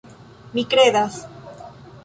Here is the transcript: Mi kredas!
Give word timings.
Mi 0.53 0.63
kredas! 0.71 1.21